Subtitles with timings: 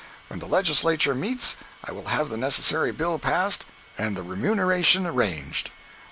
[0.29, 3.65] When the legislature meets I will have the necessary bill passed
[3.99, 5.69] and the remuneration arranged."